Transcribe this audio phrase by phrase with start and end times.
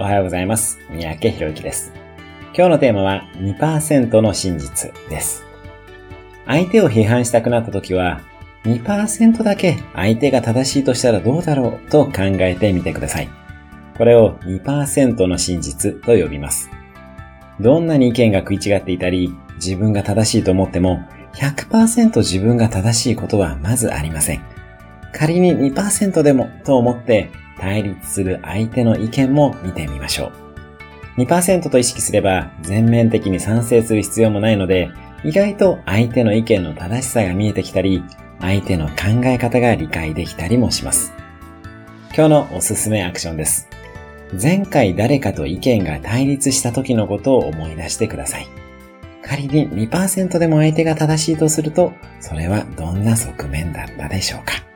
[0.00, 0.78] おはようございます。
[0.88, 1.92] 三宅博之です。
[2.56, 5.44] 今日のテーマは2%の真実です。
[6.46, 8.22] 相手を批判したくなった時は、
[8.64, 13.28] 2%だけ相手が正しいとしたらどうだろうと考えてみてください。
[13.98, 16.70] これを2%の真実と呼びます。
[17.60, 21.00] どんなに意見が食い違っていたり、自分が正しいと思っても、
[21.34, 24.59] 100%自分が正しいことはまずありません。
[25.12, 30.32] 仮に2%でもと思って対立する相手の意見も見てみましょ
[31.16, 31.20] う。
[31.20, 34.90] 2%と意識すれば全面的に賛成する必要もないので、
[35.24, 38.02] 意外と相手の意見の正しさが見えてきたり、
[38.40, 41.12] 相手の考え方が理解できたりもします。
[42.14, 43.68] 今日のおすすめアクションです。
[44.40, 48.46] 前回誰かと意見が対立した時のことを思い出してください。
[49.22, 54.69] 仮に2%でも相手が正しいとすると、それはどんな側面だったでしょうか？